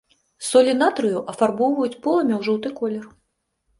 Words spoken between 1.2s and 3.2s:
афарбоўваюць полымя ў жоўты колер.